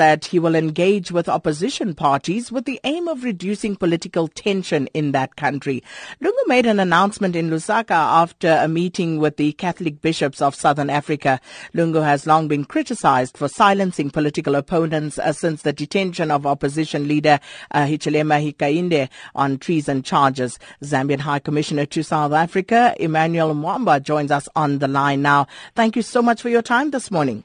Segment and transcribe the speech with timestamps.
[0.00, 5.12] that he will engage with opposition parties with the aim of reducing political tension in
[5.12, 5.82] that country.
[6.22, 10.88] Lungu made an announcement in Lusaka after a meeting with the Catholic bishops of Southern
[10.88, 11.38] Africa.
[11.74, 17.06] Lungu has long been criticized for silencing political opponents uh, since the detention of opposition
[17.06, 17.38] leader
[17.72, 20.58] uh, Hichilema Hakainde on treason charges.
[20.82, 25.46] Zambian High Commissioner to South Africa, Emmanuel Mwamba, joins us on the line now.
[25.74, 27.44] Thank you so much for your time this morning.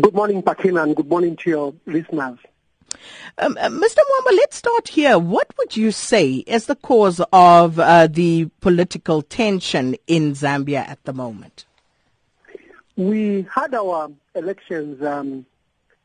[0.00, 2.40] Good morning, Pakina, and good morning to your listeners.
[3.38, 3.98] Um, uh, Mr.
[3.98, 5.20] Mwamba, let's start here.
[5.20, 11.04] What would you say is the cause of uh, the political tension in Zambia at
[11.04, 11.64] the moment?
[12.96, 15.46] We had our elections um,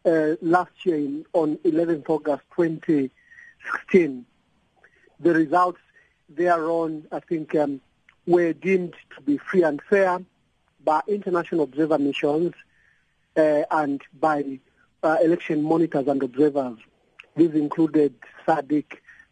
[0.06, 4.24] uh, last year in, on 11th August 2016.
[5.20, 5.80] The results
[6.30, 7.82] thereon, I think, um,
[8.28, 10.22] were deemed to be free and fair
[10.84, 12.54] by international observer missions
[13.36, 14.60] and by
[15.04, 16.78] uh, election monitors and observers.
[17.36, 18.16] These included
[18.48, 18.86] SADC,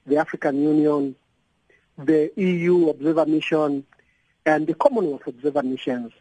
[0.06, 1.16] the African Union,
[1.98, 3.86] the EU Observer Mission,
[4.46, 6.14] and the Commonwealth Observer Missions.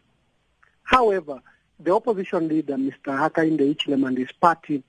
[0.83, 1.41] However,
[1.79, 2.91] the opposition leader, Mr.
[3.05, 4.83] Hakainde Hichilema and his party,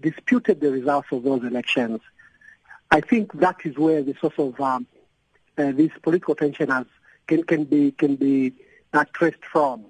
[0.00, 2.00] disputed the results of those elections.
[2.90, 4.86] I think that is where the source of um,
[5.56, 6.86] uh, this political tension has,
[7.26, 8.52] can, can be can be
[8.92, 9.86] uh, traced from.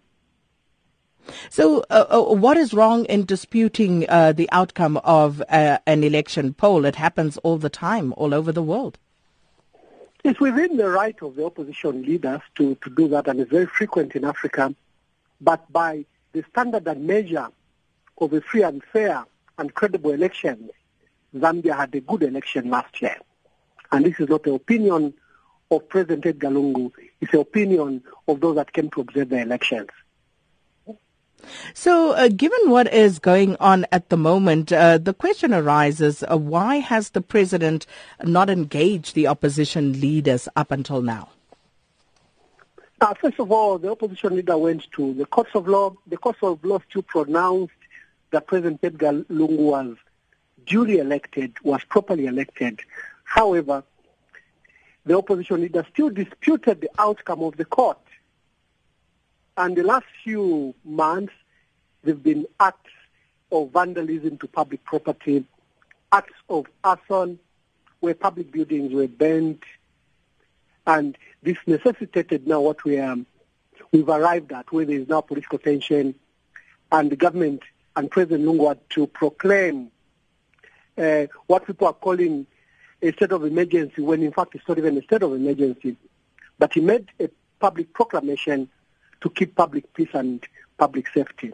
[1.51, 6.55] So, uh, uh, what is wrong in disputing uh, the outcome of uh, an election
[6.55, 6.85] poll?
[6.85, 8.99] It happens all the time, all over the world.
[10.23, 13.67] It's within the right of the opposition leaders to, to do that, and it's very
[13.67, 14.75] frequent in Africa.
[15.41, 17.49] But by the standard and measure
[18.19, 19.25] of a free and fair
[19.59, 20.71] and credible election,
[21.37, 23.17] Zambia had a good election last year.
[23.93, 25.15] And this is not the opinion
[25.71, 29.89] of President Edgar Lungu, it's the opinion of those that came to observe the elections.
[31.73, 36.37] So, uh, given what is going on at the moment, uh, the question arises, uh,
[36.37, 37.87] why has the president
[38.23, 41.29] not engaged the opposition leaders up until now?
[43.01, 45.95] Uh, first of all, the opposition leader went to the courts of law.
[46.07, 47.75] The courts of law still pronounced
[48.31, 49.97] that President Edgar Lungu was
[50.67, 52.81] duly elected, was properly elected.
[53.25, 53.85] However,
[55.05, 57.99] the opposition leader still disputed the outcome of the court.
[59.57, 61.33] And the last few months,
[62.03, 62.91] there have been acts
[63.53, 65.45] of vandalism to public property,
[66.11, 67.39] acts of arson
[68.01, 69.63] where public buildings were burned,
[70.87, 73.27] and this necessitated now what we um,
[73.93, 76.15] we've arrived at, where there is now political tension,
[76.91, 77.63] and the government
[77.97, 79.91] and President Lungu to proclaim
[80.99, 82.47] uh, what people are calling
[83.01, 85.97] a state of emergency, when in fact it's not even a state of emergency.
[86.59, 88.69] But he made a public proclamation
[89.25, 90.47] to keep public peace and
[90.77, 91.53] public safety.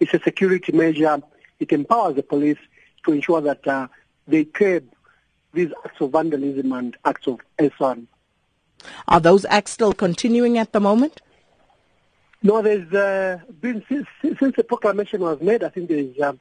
[0.00, 1.22] It's a security measure.
[1.60, 2.58] It empowers the police
[3.04, 3.86] to ensure that uh,
[4.26, 4.84] they curb
[5.54, 8.08] these acts of vandalism and acts of arson.
[9.06, 11.22] Are those acts still continuing at the moment?
[12.42, 15.62] No, there's uh, been since, since the proclamation was made.
[15.62, 16.32] I think there's uh,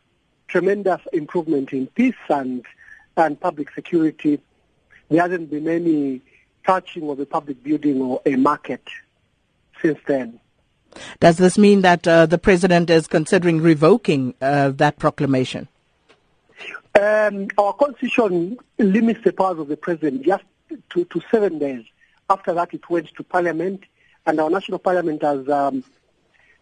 [0.48, 2.66] tremendous improvement in peace and
[3.16, 4.42] and public security.
[5.10, 6.22] There hasn't been any
[6.66, 8.82] touching of a public building or a market
[9.86, 10.40] since then.
[11.20, 15.68] Does this mean that uh, the president is considering revoking uh, that proclamation?
[17.00, 20.46] Um, our constitution limits the powers of the president just
[20.92, 21.84] to, to, seven days.
[22.30, 23.84] After that, it went to parliament,
[24.26, 25.84] and our national parliament has um,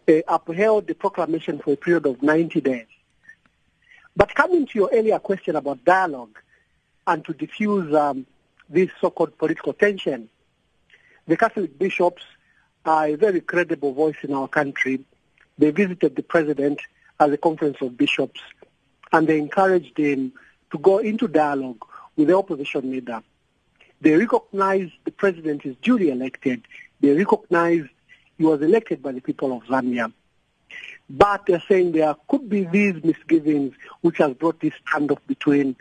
[0.08, 2.86] uh, upheld the proclamation for a period of 90 days.
[4.16, 6.38] But coming to your earlier question about dialogue
[7.06, 8.26] and to diffuse um,
[8.68, 10.28] this so-called political tension,
[11.26, 12.22] the Catholic bishops
[12.84, 15.00] are a very credible voice in our country.
[15.58, 16.80] They visited the president
[17.20, 18.40] at the Conference of Bishops
[19.12, 20.32] and they encouraged him
[20.72, 21.84] to go into dialogue
[22.16, 23.22] with the opposition leader.
[24.00, 26.62] They recognized the president is duly elected.
[27.00, 27.88] They recognized
[28.36, 30.12] he was elected by the people of Zambia.
[31.08, 35.76] But they're saying there could be these misgivings which has brought this standoff between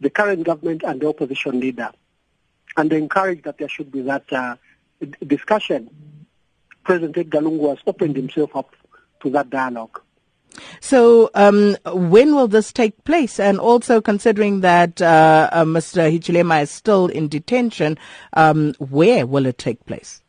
[0.00, 1.90] the current government and the opposition leader.
[2.76, 4.56] And they encourage that there should be that uh,
[5.26, 5.90] discussion.
[6.88, 8.74] President Edgar Lungu has opened himself up
[9.20, 10.00] to that dialogue.
[10.80, 13.38] So, um, when will this take place?
[13.38, 16.10] And also, considering that uh, uh, Mr.
[16.10, 17.98] Hichilema is still in detention,
[18.32, 20.22] um, where will it take place?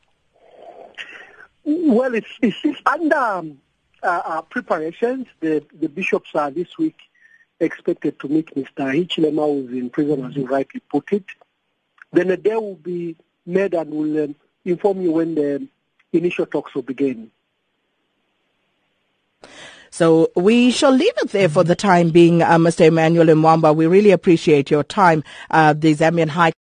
[1.64, 3.62] Well, it's, it's, it's under um,
[4.04, 5.28] uh, uh preparations.
[5.40, 6.98] The, the bishops are this week
[7.62, 8.94] expected to meet Mr.
[8.94, 11.26] Hichilema, who is in prison, as you rightly put it.
[12.12, 13.16] Then a day will be
[13.46, 14.36] made and we'll um,
[14.66, 15.66] inform you when the
[16.14, 17.32] initial talks will begin.
[19.92, 22.86] So we shall leave it there for the time being, uh, Mr.
[22.86, 23.76] Emmanuel Mwamba.
[23.76, 25.24] We really appreciate your time.
[25.50, 26.52] Uh, the Zambian High